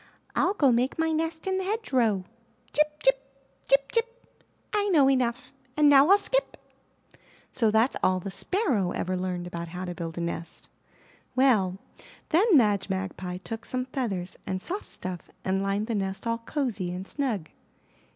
Til 0.35 0.53
go 0.57 0.71
make 0.71 0.97
my 0.97 1.11
nest 1.11 1.45
in 1.45 1.59
the 1.59 1.63
hedgerow.' 1.63 2.25
''Chip! 2.73 3.03
chip! 3.03 3.21
Chip! 3.69 3.91
chip! 3.91 4.41
I 4.73 4.89
know 4.89 5.07
enough 5.07 5.53
And 5.77 5.89
now 5.89 6.07
Til 6.07 6.17
skip!" 6.17 6.57
So 7.51 7.69
that's 7.69 7.95
all 8.01 8.19
the 8.19 8.31
Sparrow 8.31 8.93
ever 8.93 9.15
learned 9.15 9.45
about 9.45 9.67
how 9.67 9.85
to 9.85 9.93
build 9.93 10.17
a 10.17 10.21
nest. 10.21 10.71
Well, 11.35 11.77
then 12.29 12.57
Madge 12.57 12.89
Magpie 12.89 13.37
took 13.43 13.63
some 13.63 13.85
feathers 13.85 14.37
and 14.47 14.59
soft 14.59 14.89
stuff 14.89 15.29
and 15.45 15.61
lined 15.61 15.85
the 15.85 15.93
nest 15.93 16.25
all 16.25 16.39
cozy 16.39 16.91
and 16.91 17.07
snug. 17.07 17.51